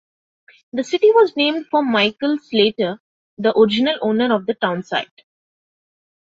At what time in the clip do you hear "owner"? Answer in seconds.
4.01-4.33